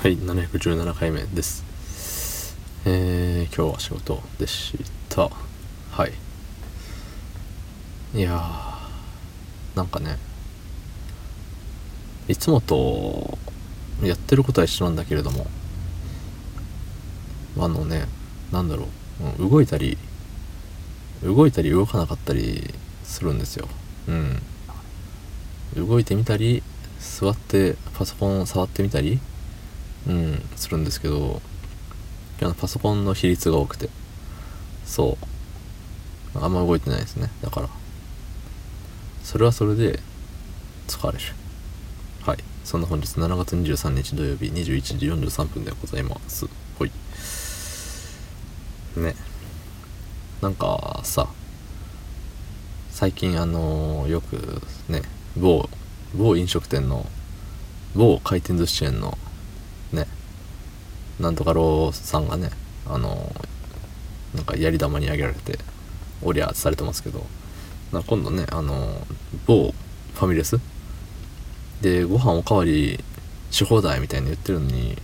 [0.00, 2.56] はい、717回目です。
[2.86, 4.78] えー、今日は仕事でし
[5.08, 5.28] た。
[5.90, 6.12] はい。
[8.16, 10.18] いやー、なんかね、
[12.28, 13.38] いつもと
[14.00, 15.48] やってることは一緒なんだけれども、
[17.58, 18.04] あのね、
[18.52, 18.86] なんだろ
[19.20, 19.98] う、うん動いたり、
[21.24, 22.72] 動いたり動かなかったり
[23.02, 23.66] するんですよ。
[24.06, 24.40] うん。
[25.88, 26.62] 動いてみたり、
[27.00, 29.18] 座ってパソコンを触ってみたり、
[30.08, 31.42] うん、するんですけど、
[32.58, 33.90] パソコンの比率が多くて、
[34.86, 35.18] そ
[36.34, 36.38] う。
[36.42, 37.30] あんま動いてないですね。
[37.42, 37.68] だから。
[39.22, 40.00] それはそれで、
[40.86, 41.18] 疲れる。
[42.22, 42.38] はい。
[42.64, 46.46] そんな本日7月23日土曜日21時43分でございます。
[46.78, 46.92] ほい。
[48.96, 49.14] ね。
[50.40, 51.28] なんかさ、
[52.90, 55.02] 最近あのよくね、
[55.36, 55.68] 某、
[56.14, 57.06] 某飲食店の、
[57.94, 59.18] 某回転寿司チェーンの
[61.20, 62.50] なんとかローさんがね
[62.86, 63.32] あの
[64.34, 65.58] なんかやり玉に挙げられて
[66.22, 67.24] おりゃーされてますけど
[67.92, 69.06] な今度ねあの
[69.46, 69.74] 某
[70.14, 70.58] ファミレス
[71.80, 73.02] でご飯おかわり
[73.50, 74.96] し放題みたいに言ってるのに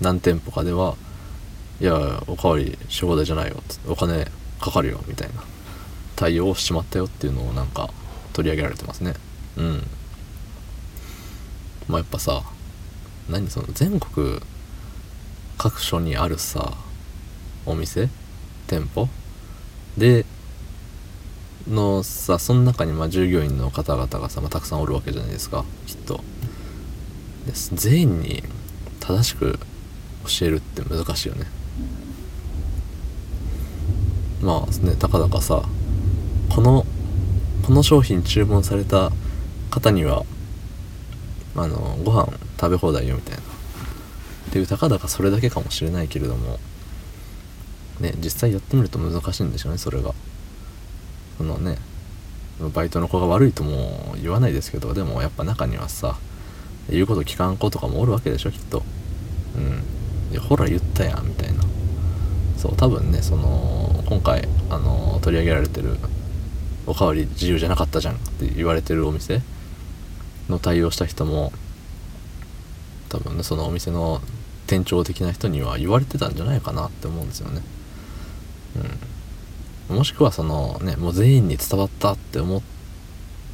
[0.00, 0.96] 何店舗かでは
[1.80, 4.26] いやおかわりし放題じゃないよお金
[4.60, 5.42] かかるよみたいな
[6.14, 7.90] 対応をしまったよっていうのをなんか
[8.32, 9.14] 取り上げられてますね。
[9.56, 9.82] うん。
[11.88, 12.42] まあやっぱさ
[13.28, 14.40] 何その全国
[15.58, 16.74] 各所にあるさ
[17.64, 18.08] お店？
[18.66, 19.08] 店舗？
[19.96, 20.24] で
[21.68, 26.20] のさその中にまあ従業員の方々がさ、まあ、たくさんおるわけじゃないですかきっと。
[27.46, 28.42] で全員に
[29.00, 29.58] 正しく
[30.24, 31.46] 教えるって難しいよね。
[34.42, 35.62] まあねたかだかさ
[36.54, 36.86] この
[37.66, 39.10] この商品注文された
[39.70, 40.24] 方には
[41.56, 43.55] あのご飯食べ放題よみたいな。
[44.48, 46.58] っていうたかだかそれだけかもしれないけれども
[48.00, 50.14] ね実際やってみると難しいんでしょうねそれが。
[51.38, 51.78] そのね
[52.74, 56.16] バイトの子が悪いとも言わないですけどでもやっぱ中にはさ
[56.88, 58.82] 言うこと聞かん子とかもおるわけでしょきっと。
[59.56, 59.82] うん。
[60.32, 61.62] いやほら言ったやんみたいな。
[62.56, 65.98] そう多分ねその今回あの取り上げられてる
[66.86, 69.42] おかわり自由じゃなかったじゃんって言われてるお店
[70.48, 71.52] の対応した人も
[73.08, 74.20] 多分ねそのお店の
[74.66, 77.62] 店長的な人には言われてたんじゃないかなって思うんですよね。
[79.88, 79.96] うん。
[79.96, 82.62] もしくはそのねもう全員に伝わったって思っ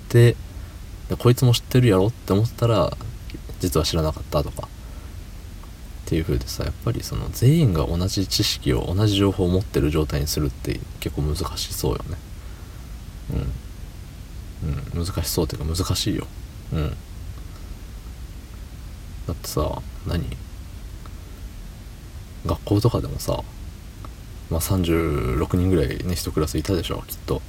[0.09, 0.37] て
[1.09, 2.97] でこいつも知ってるやろって思ったら
[3.61, 4.69] 実は知らなかったとか。
[6.05, 12.19] っていう風でさやっぱりその全員が同じ知識を同じ情報を持ってる状態にするって結構難しそうよね。
[14.63, 16.27] うん、うん、難しそうっていうか難しいよ。
[16.75, 16.91] うん。
[19.27, 20.37] だってさ何？
[22.47, 23.43] 学校とかでもさ
[24.51, 27.43] まあ36人ぐらいね一クラスいたでしょきっと。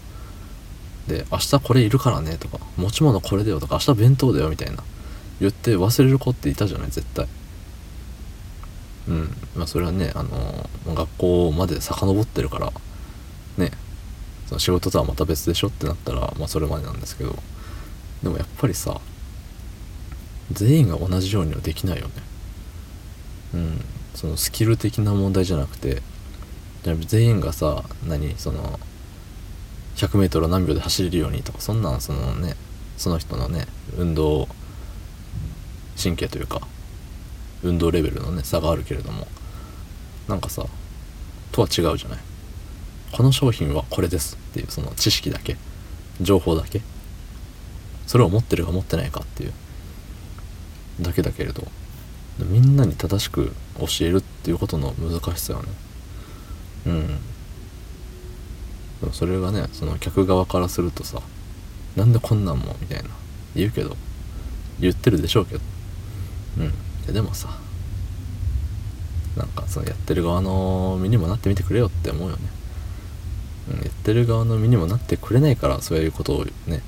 [1.08, 4.82] で明日これいるからねとか持ち物これだよとか明日弁当だよみたいな
[5.42, 7.28] 言って忘れる子っていたじゃない絶対。
[9.10, 12.72] うんまあそれはねあの学校まで遡ってるから
[13.58, 13.72] ね
[14.48, 17.36] その仕事とはまた別でしょってなったらまあそれまでなんですけど
[18.24, 19.02] でもやっぱりさ
[20.54, 22.14] 全員が同じようにはできないよね。
[23.56, 23.86] うん。
[24.14, 26.02] そのスキル的な問題じゃなくて
[26.84, 28.80] じゃ全員がさ何その
[29.96, 32.56] 100m 何秒で走れるようにとかそんなんそのね
[32.98, 34.48] その人のね運動
[36.02, 36.62] 神経というか
[37.64, 39.28] 運動レベルのね差があるけれども
[40.28, 40.66] なんかさ
[41.52, 42.20] とは違うじゃない。
[43.12, 45.56] この商品はこれですっていうその知識だけ
[46.20, 46.82] 情報だけ
[48.08, 49.54] それを持ってるか持ってないかっていう
[51.00, 51.68] だけだけれど
[52.40, 55.70] みんなに正しく教えるっていうことの難しさよね。
[56.88, 57.08] うん。
[59.02, 61.22] でもそれがねその客側からするとさ
[61.96, 63.10] なんでこんなんもみたいな
[63.56, 63.96] 言うけど
[64.80, 65.62] 言ってるでしょうけど。
[66.58, 66.66] うん。
[66.66, 66.70] い
[67.08, 67.50] やでもさ
[69.38, 72.42] なんかそのやってる側の身にもなってみてくれよって思うよね。
[73.72, 76.82] うん、やってる側の身にもなってくれないからそういうことをね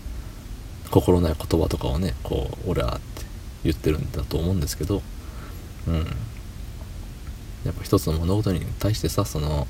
[0.91, 3.25] 心ない言葉とかをねこう「オラ」って
[3.63, 5.01] 言ってるんだと思うんですけど。
[5.87, 5.95] うん。
[7.65, 9.67] やっぱ一つの物事に対してさその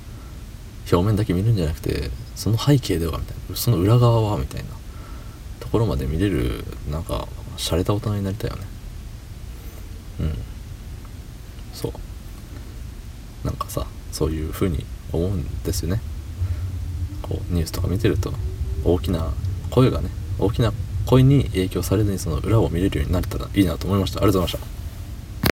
[0.91, 4.69] 表面だけ見るんじゃなくてその背景ではみたいなその裏側はみたいな
[5.61, 7.27] ところまで見れるなんか
[7.57, 8.63] 洒落た大人になりたいよね。
[10.19, 10.33] うん。
[11.73, 13.47] そう。
[13.47, 16.01] なんかさそういう風に思うんですよね。
[17.21, 18.33] こうニュースとか見てると
[18.83, 19.31] 大きな
[19.71, 20.73] 声がね大きな
[21.05, 24.19] 声に影響されずにその裏を見れるようになれたらいいなと思いました。
[24.19, 24.74] ありがとうございました。